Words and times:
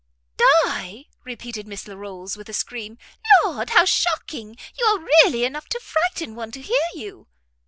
"Die!" 0.65 1.05
repeated 1.25 1.67
Miss 1.67 1.87
Larolles, 1.87 2.35
with 2.35 2.49
a 2.49 2.53
scream, 2.53 2.97
"Lord, 3.45 3.69
how 3.69 3.85
shocking! 3.85 4.57
You 4.79 4.85
are 4.85 4.97
really 4.99 5.43
enough 5.45 5.69
to 5.69 5.79
frighten 5.79 6.33
one 6.33 6.49
to 6.53 6.61
hear 6.63 6.83
you." 6.95 7.27